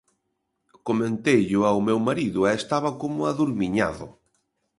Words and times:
Comenteillo 0.87 1.59
ao 1.65 1.79
meu 1.87 1.99
marido 2.07 2.39
e 2.49 2.51
estaba 2.61 2.89
como 3.01 3.27
adurmiñado. 3.31 4.07